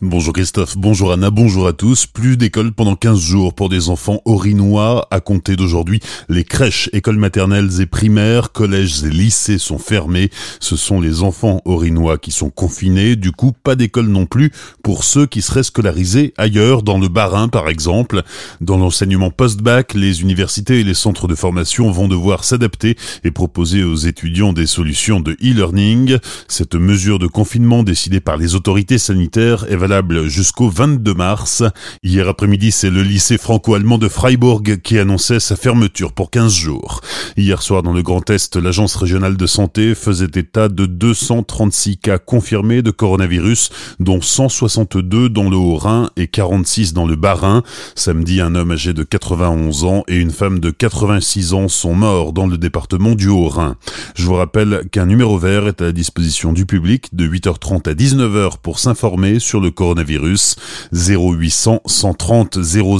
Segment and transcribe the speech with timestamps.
[0.00, 2.06] Bonjour Christophe, bonjour Anna, bonjour à tous.
[2.06, 5.06] Plus d'école pendant 15 jours pour des enfants orinois.
[5.12, 10.30] À compter d'aujourd'hui, les crèches, écoles maternelles et primaires, collèges et lycées sont fermés.
[10.58, 13.14] Ce sont les enfants orinois qui sont confinés.
[13.14, 14.50] Du coup, pas d'école non plus
[14.82, 18.24] pour ceux qui seraient scolarisés ailleurs, dans le Bas-Rhin par exemple.
[18.60, 23.84] Dans l'enseignement post-bac, les universités et les centres de formation vont devoir s'adapter et proposer
[23.84, 26.18] aux étudiants des solutions de e-learning.
[26.48, 31.62] Cette mesure de confinement décidée par les autorités sanitaires est valable jusqu'au 22 mars.
[32.02, 37.02] Hier après-midi, c'est le lycée franco-allemand de Freiburg qui annonçait sa fermeture pour 15 jours.
[37.36, 42.16] Hier soir, dans le Grand Est, l'agence régionale de santé faisait état de 236 cas
[42.16, 43.68] confirmés de coronavirus,
[44.00, 47.62] dont 162 dans le Haut-Rhin et 46 dans le Bas-Rhin.
[47.94, 52.32] Samedi, un homme âgé de 91 ans et une femme de 86 ans sont morts
[52.32, 53.76] dans le département du Haut-Rhin.
[54.14, 57.92] Je vous rappelle qu'un numéro vert est à la disposition du public de 8h30 à
[57.92, 60.56] 19h pour s'informer sur le coronavirus
[60.92, 62.98] 0800 130 000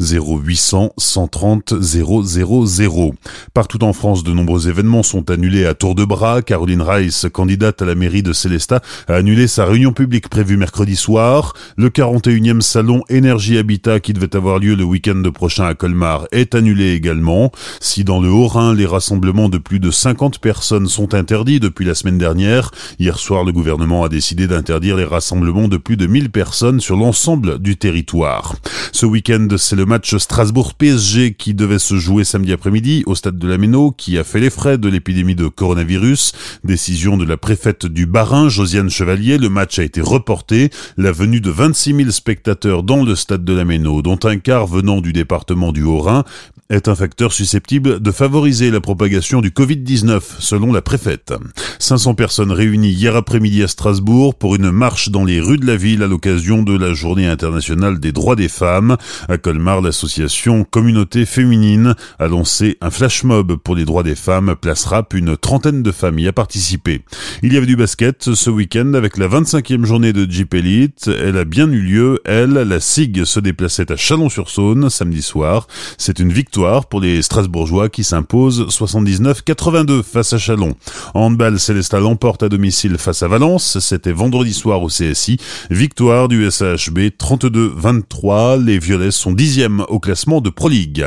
[0.00, 3.14] 0800 130 000.
[3.54, 6.42] Partout en France, de nombreux événements sont annulés à tour de bras.
[6.42, 10.96] Caroline Rice, candidate à la mairie de Célestat, a annulé sa réunion publique prévue mercredi
[10.96, 11.54] soir.
[11.76, 16.54] Le 41e salon Énergie Habitat qui devait avoir lieu le week-end prochain à Colmar est
[16.54, 17.52] annulé également.
[17.80, 21.94] Si dans le Haut-Rhin, les rassemblements de plus de 50 personnes sont interdits depuis la
[21.94, 26.30] semaine dernière, hier soir, le gouvernement a décidé d'interdire les rassemblements de plus de 1000
[26.30, 28.56] personnes sur l'ensemble du territoire.
[28.92, 33.46] Ce week-end, c'est le match Strasbourg-PSG qui devait se jouer samedi après-midi au stade de
[33.46, 36.32] la Méno, qui a fait les frais de l'épidémie de coronavirus.
[36.64, 40.70] Décision de la préfète du Barin, Josiane Chevalier, le match a été reporté.
[40.96, 44.66] La venue de 26 000 spectateurs dans le stade de la Méno, dont un quart
[44.66, 46.24] venant du département du Haut-Rhin,
[46.70, 51.34] est un facteur susceptible de favoriser la propagation du Covid-19, selon la préfète.
[51.78, 55.76] 500 personnes réunies hier après-midi à Strasbourg pour une marche dans les rues de la
[55.76, 58.96] ville à l'occasion de la Journée internationale des droits des femmes.
[59.28, 64.54] À Colmar, l'association Communauté féminine a lancé un flash mob pour les droits des femmes.
[64.60, 67.02] Place Rap, une trentaine de y a participé.
[67.42, 71.08] Il y avait du basket ce week-end avec la 25e journée de Jeep Elite.
[71.08, 72.20] Elle a bien eu lieu.
[72.24, 75.66] Elle, la SIG, se déplaçait à Chalon-sur-Saône samedi soir.
[75.98, 80.74] C'est une victoire pour les Strasbourgeois qui s'imposent 79-82 face à Chalon.
[81.14, 83.78] handball, Célestat l'emporte à domicile face à Valence.
[83.78, 85.23] C'était vendredi soir au CSI.
[85.70, 88.62] Victoire du SHB 32-23.
[88.64, 91.04] Les Violets sont dixièmes au classement de Pro League.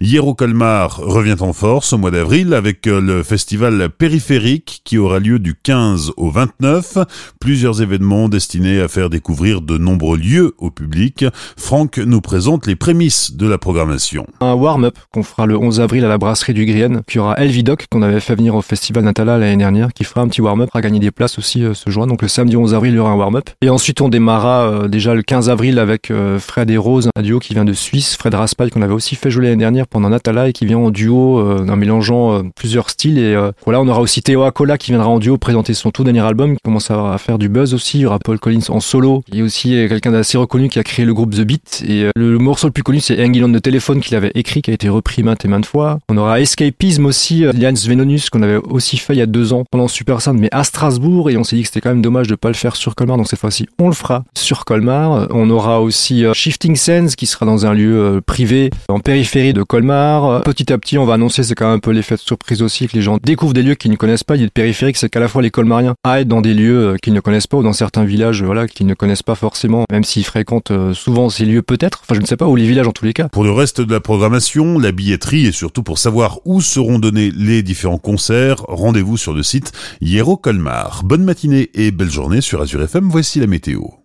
[0.00, 5.18] Hier au Colmar revient en force au mois d'avril avec le festival périphérique qui aura
[5.18, 6.98] lieu du 15 au 29.
[7.40, 11.24] Plusieurs événements destinés à faire découvrir de nombreux lieux au public.
[11.56, 14.26] Franck nous présente les prémices de la programmation.
[14.40, 17.02] Un warm qu'on fera le 11 avril à la brasserie du Grienne.
[17.06, 20.04] Puis il y aura Elvidoc qu'on avait fait venir au festival Natala l'année dernière qui
[20.04, 22.06] fera un petit warm-up à gagner des places aussi euh, ce jour.
[22.06, 23.50] Donc le samedi 11 avril il y aura un warm-up.
[23.60, 27.22] Et ensuite on démarra euh, déjà le 15 avril avec euh, Fred et Rose, un
[27.22, 28.16] duo qui vient de Suisse.
[28.16, 30.90] Fred Raspail qu'on avait aussi fait jouer l'année dernière pendant Natala et qui vient en
[30.90, 33.18] duo en mélangeant plusieurs styles.
[33.18, 36.20] Et voilà on aura aussi Théo Acola qui viendra en duo présenter son tout dernier
[36.20, 37.98] album qui commence à faire du buzz aussi.
[37.98, 39.24] Il y aura Paul Collins en solo.
[39.32, 41.84] Y a aussi quelqu'un d'assez reconnu qui a créé le groupe The Beat.
[41.88, 44.74] Et le morceau le plus connu c'est Engiland de téléphone qu'il avait écrit qui a
[44.74, 45.98] été repris maintes et maintes fois.
[46.08, 49.52] On aura Escapism aussi, euh, Lians Venonus qu'on avait aussi fait il y a deux
[49.52, 52.02] ans pendant Super Sound, mais à Strasbourg, et on s'est dit que c'était quand même
[52.02, 53.38] dommage de pas le faire sur Colmar, donc cette
[53.78, 55.28] on le fera sur Colmar.
[55.30, 59.52] On aura aussi euh, Shifting Sense qui sera dans un lieu euh, privé en périphérie
[59.52, 60.42] de Colmar.
[60.42, 62.88] Petit à petit, on va annoncer, c'est quand même un peu l'effet de surprise aussi,
[62.88, 64.36] que les gens découvrent des lieux qu'ils ne connaissent pas.
[64.36, 67.12] Il y de périphérique, c'est qu'à la fois les Colmariens aillent dans des lieux qu'ils
[67.12, 70.24] ne connaissent pas ou dans certains villages, voilà, qu'ils ne connaissent pas forcément, même s'ils
[70.24, 72.00] fréquentent souvent ces lieux peut-être.
[72.02, 73.28] Enfin, je ne sais pas, ou les villages en tous les cas.
[73.28, 77.30] Pour le reste de la programmation, la billetterie et surtout pour savoir où seront donnés
[77.36, 81.02] les différents concerts, rendez-vous sur le site Hiero Colmar.
[81.04, 83.98] Bonne matinée et belle journée sur Azure FM, la météo.